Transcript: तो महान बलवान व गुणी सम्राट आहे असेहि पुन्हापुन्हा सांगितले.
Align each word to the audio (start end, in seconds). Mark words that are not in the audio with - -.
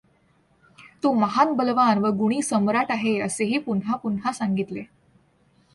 तो 1.03 1.11
महान 1.13 1.53
बलवान 1.53 1.97
व 1.97 2.11
गुणी 2.11 2.41
सम्राट 2.41 2.91
आहे 2.91 3.19
असेहि 3.19 3.57
पुन्हापुन्हा 3.57 4.31
सांगितले. 4.31 4.83